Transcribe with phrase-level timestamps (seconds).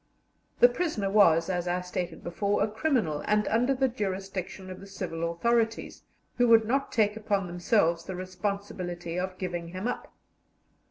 [0.61, 4.87] The prisoner was, as I stated before, a criminal, and under the jurisdiction of the
[4.87, 6.01] civil authorities,
[6.37, 10.11] who would not take upon themselves the responsibility of giving him up.